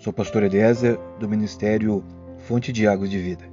[0.00, 2.02] Sou pastor Eliezer, do Ministério
[2.38, 3.44] Fonte de Águas de Vida.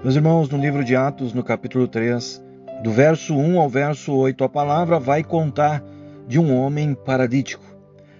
[0.00, 2.40] Meus irmãos, no livro de Atos, no capítulo 3,
[2.84, 5.82] do verso 1 ao verso 8, a palavra vai contar
[6.28, 7.64] de um homem paralítico,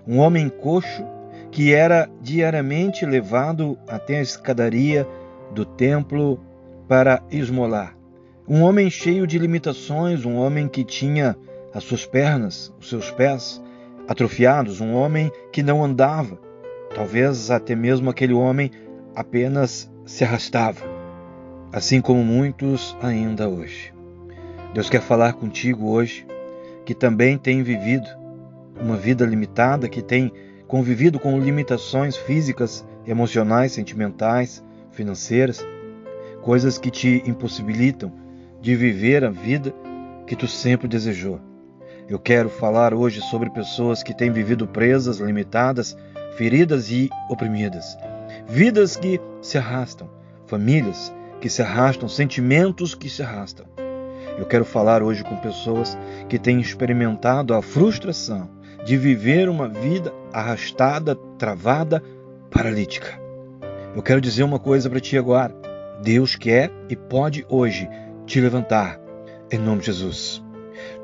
[0.05, 1.05] um homem coxo
[1.53, 5.07] que era diariamente levado até a escadaria
[5.55, 6.41] do templo
[6.89, 7.97] para esmolar.
[8.49, 11.37] Um homem cheio de limitações, um homem que tinha
[11.73, 13.63] as suas pernas, os seus pés
[14.09, 16.50] atrofiados, um homem que não andava,
[16.95, 18.71] Talvez até mesmo aquele homem
[19.15, 20.81] apenas se arrastava,
[21.73, 23.93] assim como muitos ainda hoje.
[24.75, 26.27] Deus quer falar contigo hoje,
[26.85, 28.09] que também tem vivido
[28.81, 30.33] uma vida limitada, que tem
[30.67, 35.67] convivido com limitações físicas, emocionais, sentimentais, financeiras,
[36.43, 38.13] coisas que te impossibilitam
[38.61, 39.75] de viver a vida
[40.27, 41.41] que tu sempre desejou.
[42.09, 45.97] Eu quero falar hoje sobre pessoas que têm vivido presas, limitadas,
[46.41, 47.99] feridas e oprimidas,
[48.49, 50.09] vidas que se arrastam,
[50.47, 53.67] famílias que se arrastam, sentimentos que se arrastam.
[54.39, 55.99] Eu quero falar hoje com pessoas
[56.31, 58.49] que têm experimentado a frustração
[58.87, 62.03] de viver uma vida arrastada, travada,
[62.51, 63.21] paralítica.
[63.95, 65.55] Eu quero dizer uma coisa para ti agora.
[66.03, 67.87] Deus quer e pode hoje
[68.25, 68.99] te levantar,
[69.53, 70.43] em nome de Jesus.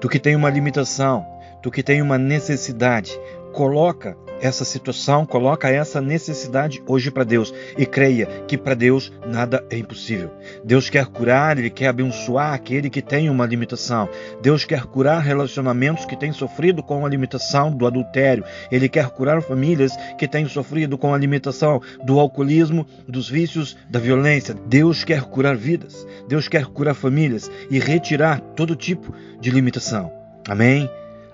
[0.01, 1.27] Tu que tem uma limitação,
[1.63, 3.13] tu que tem uma necessidade,
[3.53, 9.65] coloca essa situação, coloca essa necessidade hoje para Deus e creia que para Deus nada
[9.71, 10.31] é impossível.
[10.65, 14.09] Deus quer curar, Ele quer abençoar aquele que tem uma limitação.
[14.43, 18.45] Deus quer curar relacionamentos que têm sofrido com a limitação do adultério.
[18.71, 23.99] Ele quer curar famílias que têm sofrido com a limitação do alcoolismo, dos vícios, da
[23.99, 24.55] violência.
[24.67, 26.07] Deus quer curar vidas.
[26.29, 30.13] Deus quer curar famílias e retirar todo tipo de limitação.
[30.49, 30.89] Amém?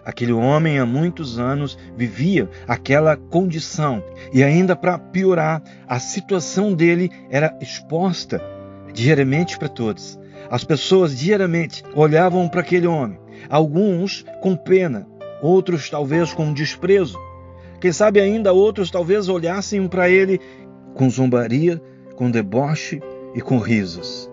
[0.05, 4.03] Aquele homem há muitos anos vivia aquela condição
[4.33, 8.43] e ainda para piorar, a situação dele era exposta
[8.93, 10.19] diariamente para todos.
[10.51, 13.19] As pessoas diariamente olhavam para aquele homem,
[13.49, 15.07] alguns com pena,
[15.41, 17.19] outros talvez com desprezo.
[17.81, 20.41] Quem sabe ainda outros talvez olhassem para ele
[20.95, 21.81] com zombaria,
[22.17, 23.01] com deboche
[23.35, 24.31] e com risos.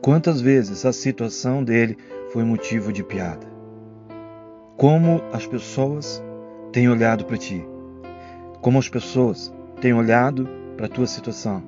[0.00, 1.96] Quantas vezes a situação dele
[2.32, 3.51] foi motivo de piada?
[4.82, 6.20] Como as pessoas
[6.72, 7.64] têm olhado para ti,
[8.60, 11.62] como as pessoas têm olhado para a tua situação,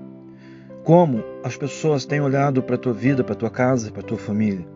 [0.82, 4.04] como as pessoas têm olhado para a tua vida, para a tua casa, para a
[4.04, 4.66] tua família.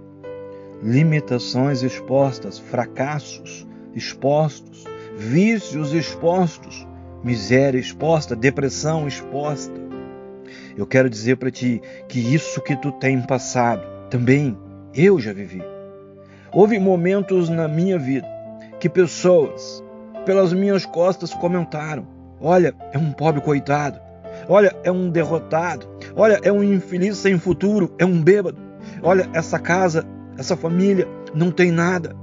[0.81, 4.85] Limitações expostas, fracassos expostos,
[5.17, 6.87] vícios expostos,
[7.25, 9.75] miséria exposta, depressão exposta.
[10.77, 14.57] Eu quero dizer para ti que isso que tu tem passado, também
[14.95, 15.61] eu já vivi.
[16.53, 18.27] Houve momentos na minha vida
[18.81, 19.83] que pessoas,
[20.25, 22.07] pelas minhas costas, comentaram:
[22.41, 24.01] Olha, é um pobre coitado.
[24.49, 25.87] Olha, é um derrotado.
[26.17, 27.95] Olha, é um infeliz sem futuro.
[27.99, 28.59] É um bêbado.
[29.03, 30.07] Olha, essa casa,
[30.39, 32.17] essa família não tem nada.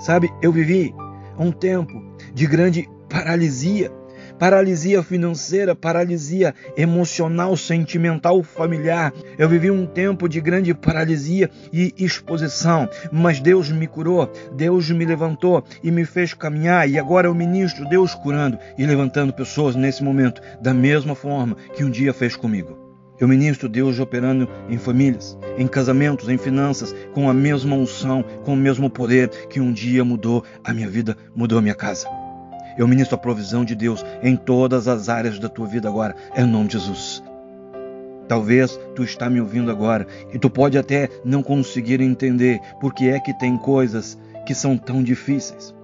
[0.00, 0.94] Sabe, eu vivi
[1.38, 1.92] um tempo
[2.34, 3.90] de grande paralisia
[4.38, 9.12] paralisia financeira, paralisia emocional, sentimental, familiar.
[9.38, 15.04] Eu vivi um tempo de grande paralisia e exposição, mas Deus me curou, Deus me
[15.04, 16.88] levantou e me fez caminhar.
[16.88, 21.84] E agora eu ministro Deus curando e levantando pessoas nesse momento, da mesma forma que
[21.84, 22.86] um dia fez comigo.
[23.18, 28.52] Eu ministro Deus operando em famílias, em casamentos, em finanças, com a mesma unção, com
[28.52, 32.25] o mesmo poder que um dia mudou a minha vida, mudou a minha casa.
[32.76, 36.44] Eu ministro a provisão de Deus em todas as áreas da tua vida agora, em
[36.44, 37.22] nome de Jesus.
[38.28, 43.08] Talvez tu está me ouvindo agora e tu pode até não conseguir entender por que
[43.08, 45.74] é que tem coisas que são tão difíceis.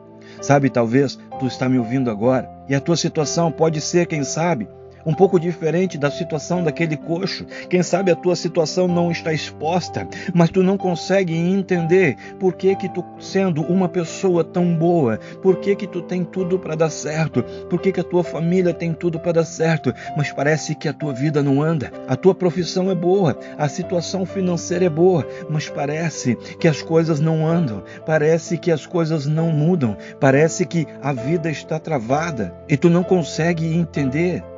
[0.41, 4.69] Sabe, talvez tu está me ouvindo agora e a tua situação pode ser, quem sabe,
[5.05, 7.45] um pouco diferente da situação daquele coxo.
[7.69, 12.75] Quem sabe a tua situação não está exposta, mas tu não consegue entender por que
[12.77, 16.91] que tu sendo uma pessoa tão boa, por que que tu tem tudo para dar
[16.91, 20.89] certo, por que que a tua família tem tudo para dar certo, mas parece que
[20.89, 21.93] a tua vida não anda.
[22.09, 27.21] A tua profissão é boa, a situação financeira é boa, mas parece que as coisas
[27.21, 32.77] não andam, parece que as coisas não mudam, parece que a vida está travada e
[32.77, 34.52] tu não consegue entender.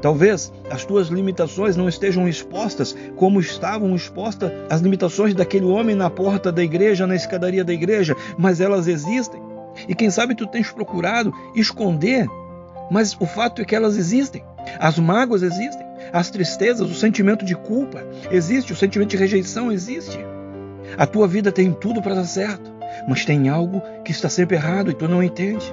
[0.00, 6.08] Talvez as tuas limitações não estejam expostas como estavam expostas as limitações daquele homem na
[6.08, 9.40] porta da igreja, na escadaria da igreja, mas elas existem.
[9.88, 12.26] E quem sabe tu tens procurado esconder,
[12.90, 14.44] mas o fato é que elas existem.
[14.78, 20.18] As mágoas existem, as tristezas, o sentimento de culpa existe, o sentimento de rejeição existe.
[20.96, 22.72] A tua vida tem tudo para dar certo,
[23.06, 25.72] mas tem algo que está sempre errado e tu não entende.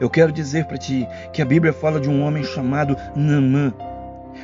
[0.00, 3.72] Eu quero dizer para ti que a Bíblia fala de um homem chamado Naamã,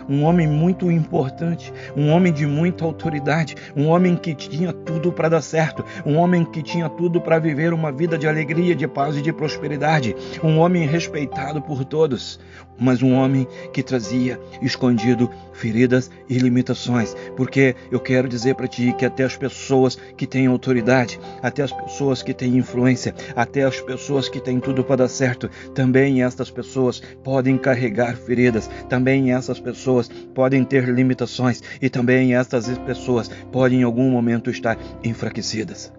[0.08, 5.28] um homem muito importante, um homem de muita autoridade, um homem que tinha tudo para
[5.28, 9.16] dar certo, um homem que tinha tudo para viver uma vida de alegria, de paz
[9.16, 12.38] e de prosperidade, um homem respeitado por todos,
[12.78, 18.94] mas um homem que trazia escondido feridas e limitações, porque eu quero dizer para ti
[18.96, 23.80] que até as pessoas que têm autoridade, até as pessoas que têm influência, até as
[23.80, 29.58] pessoas que têm tudo para dar certo, também estas pessoas podem carregar feridas, também essas
[29.58, 29.77] pessoas
[30.34, 35.92] podem ter limitações e também estas pessoas podem em algum momento estar enfraquecidas.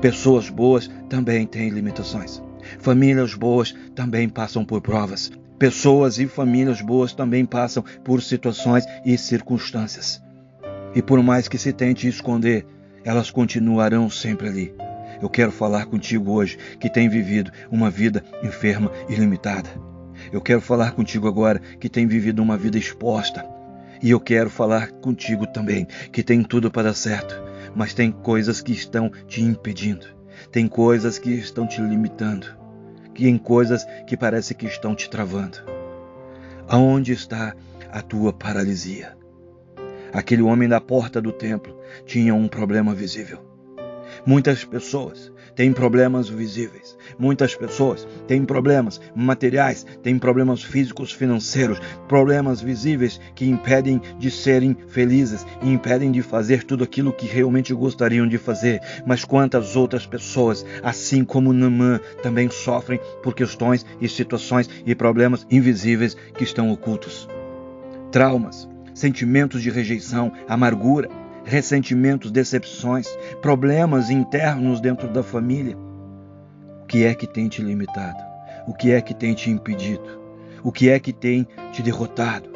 [0.00, 2.42] Pessoas boas também têm limitações.
[2.78, 5.30] Famílias boas também passam por provas.
[5.58, 10.22] Pessoas e famílias boas também passam por situações e circunstâncias.
[10.94, 12.64] E por mais que se tente esconder,
[13.04, 14.74] elas continuarão sempre ali.
[15.20, 19.68] Eu quero falar contigo hoje que tem vivido uma vida enferma e limitada.
[20.32, 23.44] Eu quero falar contigo agora que tem vivido uma vida exposta.
[24.02, 27.34] E eu quero falar contigo também que tem tudo para dar certo,
[27.74, 30.06] mas tem coisas que estão te impedindo.
[30.52, 32.58] Tem coisas que estão te limitando
[33.18, 35.58] que em coisas que parece que estão te travando.
[36.68, 37.52] Aonde está
[37.90, 39.18] a tua paralisia?
[40.12, 41.76] Aquele homem da porta do templo
[42.06, 43.47] tinha um problema visível.
[44.28, 46.98] Muitas pessoas têm problemas visíveis.
[47.18, 54.76] Muitas pessoas têm problemas materiais, têm problemas físicos, financeiros, problemas visíveis que impedem de serem
[54.88, 58.82] felizes impedem de fazer tudo aquilo que realmente gostariam de fazer.
[59.06, 65.46] Mas quantas outras pessoas, assim como Namã, também sofrem por questões e situações e problemas
[65.50, 67.26] invisíveis que estão ocultos?
[68.12, 71.08] Traumas, sentimentos de rejeição, amargura,
[71.48, 73.08] ressentimentos, decepções,
[73.40, 75.76] problemas internos dentro da família.
[76.82, 78.22] O que é que tem te limitado?
[78.66, 80.20] O que é que tem te impedido?
[80.62, 82.50] O que é que tem te derrotado?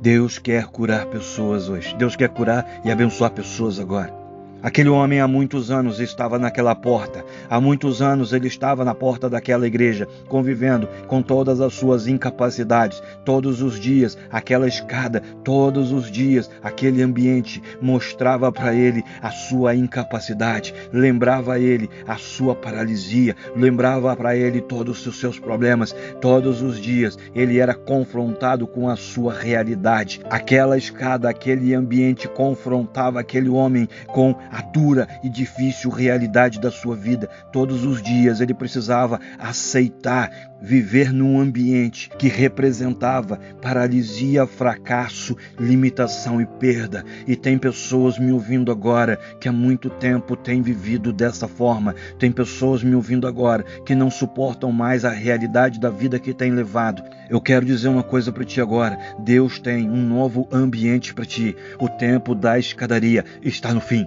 [0.00, 1.94] Deus quer curar pessoas hoje.
[1.96, 4.21] Deus quer curar e abençoar pessoas agora.
[4.62, 7.24] Aquele homem há muitos anos estava naquela porta.
[7.50, 13.02] Há muitos anos ele estava na porta daquela igreja, convivendo com todas as suas incapacidades.
[13.24, 19.74] Todos os dias, aquela escada, todos os dias, aquele ambiente mostrava para ele a sua
[19.74, 25.92] incapacidade, lembrava a ele a sua paralisia, lembrava para ele todos os seus problemas.
[26.20, 30.20] Todos os dias ele era confrontado com a sua realidade.
[30.30, 36.94] Aquela escada, aquele ambiente confrontava aquele homem com a dura e difícil realidade da sua
[36.94, 37.28] vida.
[37.50, 46.46] Todos os dias ele precisava aceitar viver num ambiente que representava paralisia, fracasso, limitação e
[46.46, 47.04] perda.
[47.26, 51.94] E tem pessoas me ouvindo agora que há muito tempo têm vivido dessa forma.
[52.18, 56.52] Tem pessoas me ouvindo agora que não suportam mais a realidade da vida que têm
[56.52, 57.02] levado.
[57.28, 58.98] Eu quero dizer uma coisa para ti agora.
[59.18, 61.56] Deus tem um novo ambiente para ti.
[61.80, 64.06] O tempo da escadaria está no fim.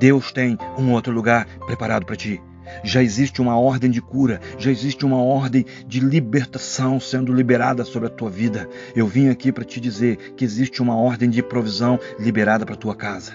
[0.00, 2.40] Deus tem um outro lugar preparado para ti.
[2.82, 8.08] Já existe uma ordem de cura, já existe uma ordem de libertação sendo liberada sobre
[8.08, 8.66] a tua vida.
[8.96, 12.96] Eu vim aqui para te dizer que existe uma ordem de provisão liberada para tua
[12.96, 13.34] casa.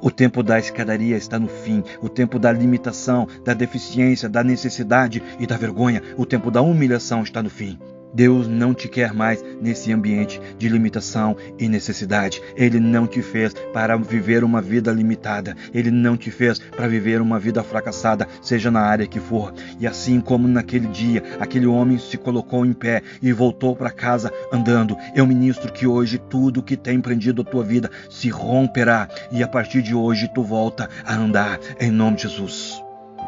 [0.00, 5.22] O tempo da escadaria está no fim, o tempo da limitação, da deficiência, da necessidade
[5.38, 7.78] e da vergonha, o tempo da humilhação está no fim.
[8.16, 12.40] Deus não te quer mais nesse ambiente de limitação e necessidade.
[12.56, 15.54] Ele não te fez para viver uma vida limitada.
[15.74, 19.52] Ele não te fez para viver uma vida fracassada, seja na área que for.
[19.78, 24.32] E assim como naquele dia, aquele homem se colocou em pé e voltou para casa
[24.50, 29.42] andando, eu ministro que hoje tudo que tem prendido a tua vida se romperá e
[29.42, 32.75] a partir de hoje tu volta a andar em nome de Jesus.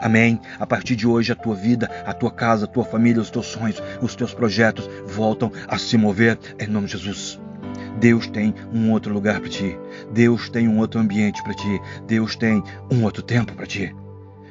[0.00, 0.40] Amém.
[0.59, 3.47] A partir de hoje, a tua vida, a tua casa, a tua família, os teus
[3.47, 7.40] sonhos, os teus projetos voltam a se mover em nome de Jesus.
[7.99, 9.76] Deus tem um outro lugar para ti.
[10.12, 11.81] Deus tem um outro ambiente para ti.
[12.07, 13.95] Deus tem um outro tempo para ti.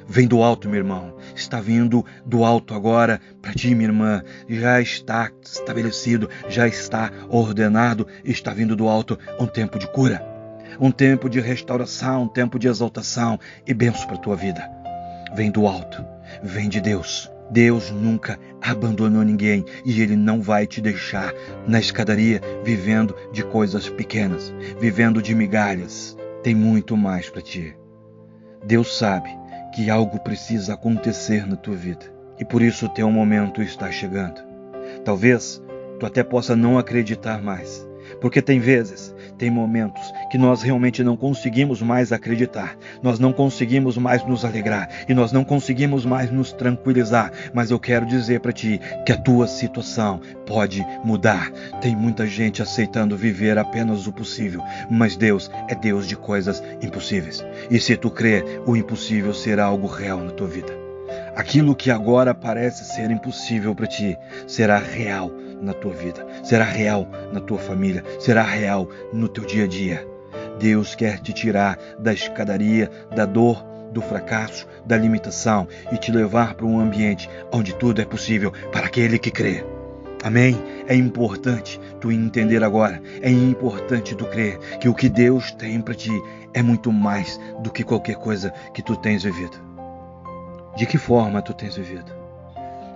[0.06, 1.13] Vem do alto, meu irmão.
[1.36, 4.22] Está vindo do alto agora para ti, minha irmã.
[4.50, 8.06] Já está estabelecido, já está ordenado.
[8.24, 10.25] Está vindo do alto um tempo de cura,
[10.80, 14.77] um tempo de restauração, um tempo de exaltação e benção para tua vida
[15.34, 16.06] vem do alto,
[16.44, 17.32] vem de Deus.
[17.50, 21.34] Deus nunca abandonou ninguém e Ele não vai te deixar
[21.66, 26.18] na escadaria vivendo de coisas pequenas, vivendo de migalhas.
[26.44, 27.76] Tem muito mais para ti.
[28.66, 29.30] Deus sabe
[29.74, 32.06] que algo precisa acontecer na tua vida
[32.40, 34.42] e por isso o teu momento está chegando.
[35.04, 35.62] Talvez
[36.00, 37.87] tu até possa não acreditar mais,
[38.20, 43.98] porque tem vezes tem momentos que nós realmente não conseguimos mais acreditar, nós não conseguimos
[43.98, 47.32] mais nos alegrar e nós não conseguimos mais nos tranquilizar.
[47.54, 51.52] Mas eu quero dizer para ti que a tua situação pode mudar.
[51.82, 57.46] Tem muita gente aceitando viver apenas o possível, mas Deus é Deus de coisas impossíveis.
[57.70, 60.87] E se tu crer, o impossível será algo real na tua vida.
[61.38, 64.17] Aquilo que agora parece ser impossível para ti
[64.48, 69.65] será real na tua vida, será real na tua família, será real no teu dia
[69.65, 70.08] a dia.
[70.60, 73.63] Deus quer te tirar da escadaria, da dor,
[73.94, 78.88] do fracasso, da limitação e te levar para um ambiente onde tudo é possível para
[78.88, 79.63] aquele que crê.
[80.24, 80.58] Amém?
[80.88, 85.94] É importante tu entender agora, é importante tu crer que o que Deus tem para
[85.94, 86.20] ti
[86.51, 89.67] é muito mais do que qualquer coisa que tu tens vivido.
[90.78, 92.12] De que forma tu tens vivido?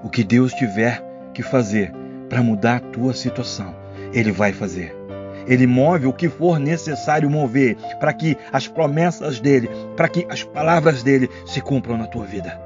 [0.03, 1.91] O que Deus tiver que fazer
[2.29, 3.75] para mudar a tua situação,
[4.13, 4.95] Ele vai fazer.
[5.47, 10.43] Ele move o que for necessário mover para que as promessas dele, para que as
[10.43, 12.61] palavras dele se cumpram na tua vida.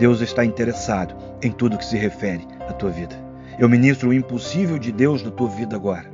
[0.00, 3.14] Deus está interessado em tudo que se refere à tua vida.
[3.56, 6.13] Eu ministro o impossível de Deus na tua vida agora.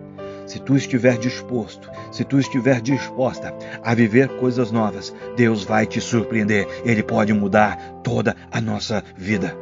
[0.50, 3.54] Se tu estiver disposto, se tu estiver disposta
[3.84, 6.66] a viver coisas novas, Deus vai te surpreender.
[6.84, 9.56] Ele pode mudar toda a nossa vida.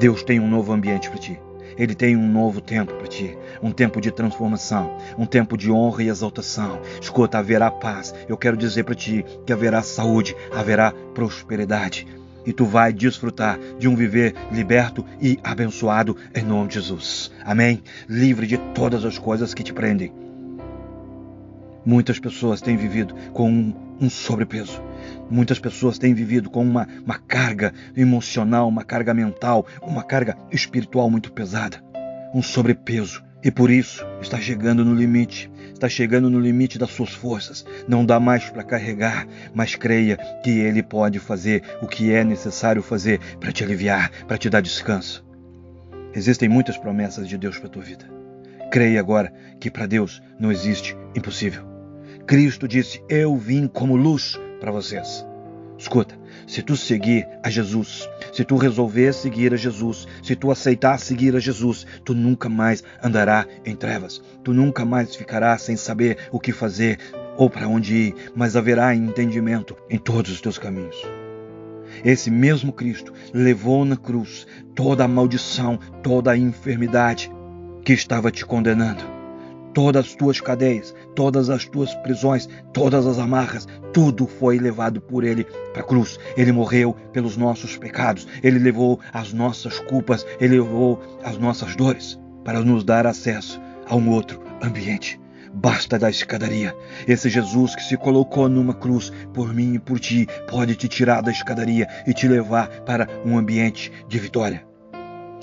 [0.00, 1.40] Deus tem um novo ambiente para ti.
[1.76, 6.02] Ele tem um novo tempo para ti, um tempo de transformação, um tempo de honra
[6.02, 6.80] e exaltação.
[7.00, 8.12] Escuta, haverá paz.
[8.28, 12.08] Eu quero dizer para ti que haverá saúde, haverá prosperidade.
[12.48, 17.30] E tu vai desfrutar de um viver liberto e abençoado em nome de Jesus.
[17.44, 17.82] Amém?
[18.08, 20.10] Livre de todas as coisas que te prendem.
[21.84, 24.80] Muitas pessoas têm vivido com um, um sobrepeso.
[25.30, 31.10] Muitas pessoas têm vivido com uma, uma carga emocional, uma carga mental, uma carga espiritual
[31.10, 31.84] muito pesada,
[32.32, 33.22] um sobrepeso.
[33.42, 37.64] E por isso está chegando no limite, está chegando no limite das suas forças.
[37.86, 42.82] Não dá mais para carregar, mas creia que Ele pode fazer o que é necessário
[42.82, 45.24] fazer para te aliviar, para te dar descanso.
[46.12, 48.04] Existem muitas promessas de Deus para a tua vida.
[48.72, 51.62] Creia agora que para Deus não existe impossível.
[52.26, 55.27] Cristo disse: Eu vim como luz para vocês.
[55.78, 60.98] Escuta, se tu seguir a Jesus, se tu resolver seguir a Jesus, se tu aceitar
[60.98, 64.20] seguir a Jesus, tu nunca mais andará em trevas.
[64.42, 66.98] Tu nunca mais ficará sem saber o que fazer
[67.36, 70.96] ou para onde ir, mas haverá entendimento em todos os teus caminhos.
[72.04, 77.30] Esse mesmo Cristo levou na cruz toda a maldição, toda a enfermidade
[77.84, 79.17] que estava te condenando
[79.78, 85.22] todas as tuas cadeias, todas as tuas prisões, todas as amarras, tudo foi levado por
[85.22, 86.18] ele para a cruz.
[86.36, 92.18] Ele morreu pelos nossos pecados, ele levou as nossas culpas, ele levou as nossas dores
[92.44, 95.20] para nos dar acesso a um outro ambiente.
[95.54, 96.74] Basta da escadaria.
[97.06, 101.22] Esse Jesus que se colocou numa cruz por mim e por ti pode te tirar
[101.22, 104.67] da escadaria e te levar para um ambiente de vitória.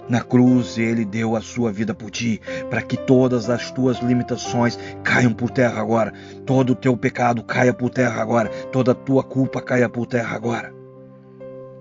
[0.08, 4.78] Na cruz ele deu a sua vida por ti, para que todas as tuas limitações
[5.04, 6.14] caiam por terra agora,
[6.46, 10.36] todo o teu pecado caia por terra agora, toda a tua culpa caia por terra
[10.36, 10.74] agora.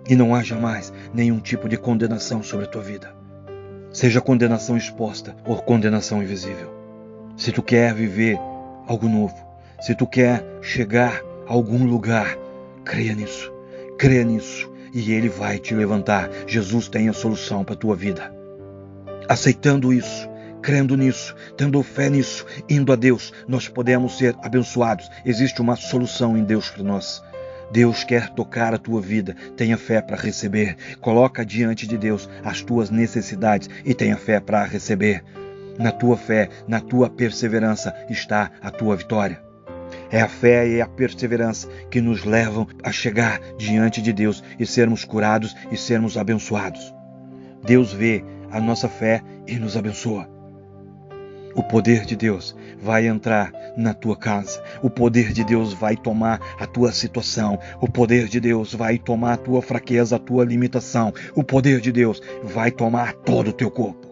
[0.08, 3.14] E não haja mais nenhum tipo de condenação sobre a tua vida.
[3.90, 6.72] Seja condenação exposta ou condenação invisível.
[7.36, 8.38] Se tu quer viver
[8.86, 9.36] algo novo,
[9.80, 12.36] se tu quer chegar a algum lugar,
[12.84, 13.52] creia nisso.
[13.98, 16.30] Creia nisso e Ele vai te levantar.
[16.46, 18.32] Jesus tem a solução para a tua vida.
[19.28, 20.28] Aceitando isso,
[20.62, 25.10] crendo nisso, tendo fé nisso, indo a Deus, nós podemos ser abençoados.
[25.26, 27.22] Existe uma solução em Deus para nós.
[27.72, 30.76] Deus quer tocar a tua vida, tenha fé para receber.
[31.00, 35.24] Coloca diante de Deus as tuas necessidades e tenha fé para receber.
[35.76, 39.42] Na tua fé, na tua perseverança está a tua vitória.
[40.10, 44.66] É a fé e a perseverança que nos levam a chegar diante de Deus e
[44.66, 46.94] sermos curados e sermos abençoados.
[47.64, 50.28] Deus vê a nossa fé e nos abençoa.
[51.54, 54.60] O poder de Deus vai entrar na tua casa.
[54.82, 57.58] O poder de Deus vai tomar a tua situação.
[57.80, 61.12] O poder de Deus vai tomar a tua fraqueza, a tua limitação.
[61.34, 64.03] O poder de Deus vai tomar todo o teu corpo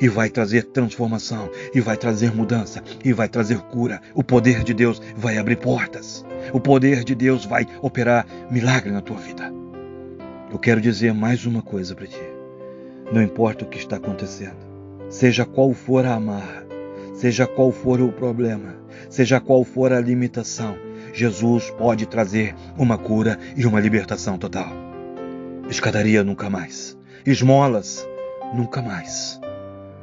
[0.00, 4.00] e vai trazer transformação, e vai trazer mudança, e vai trazer cura.
[4.14, 6.24] O poder de Deus vai abrir portas.
[6.52, 9.52] O poder de Deus vai operar milagre na tua vida.
[10.50, 12.22] Eu quero dizer mais uma coisa para ti.
[13.12, 14.56] Não importa o que está acontecendo,
[15.08, 16.66] seja qual for a amarra,
[17.14, 18.74] seja qual for o problema,
[19.08, 20.76] seja qual for a limitação,
[21.16, 24.68] Jesus pode trazer uma cura e uma libertação total.
[25.70, 26.96] Escadaria nunca mais.
[27.24, 28.06] Esmolas
[28.54, 29.40] nunca mais.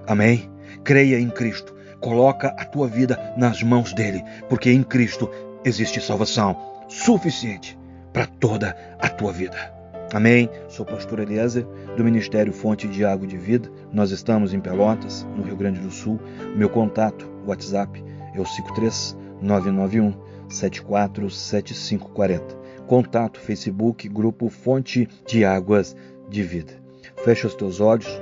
[0.07, 0.50] Amém?
[0.83, 1.74] Creia em Cristo.
[2.00, 5.29] Coloca a tua vida nas mãos dele, porque em Cristo
[5.63, 6.57] existe salvação
[6.89, 7.77] suficiente
[8.12, 9.83] para toda a tua vida.
[10.13, 10.50] Amém?
[10.67, 11.65] Sou pastor Eliezer,
[11.98, 13.67] do Ministério Fonte de Água de Vida.
[13.91, 16.19] Nós estamos em Pelotas, no Rio Grande do Sul.
[16.55, 18.03] Meu contato, WhatsApp,
[18.36, 20.13] é o 53 991
[20.50, 22.55] 747540.
[22.86, 25.95] Contato Facebook, grupo Fonte de Águas
[26.29, 26.74] de Vida.
[27.24, 28.22] Fecha os teus olhos,